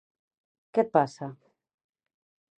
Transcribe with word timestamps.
Què 0.77 0.85
et 0.85 0.89
passa? 0.97 1.31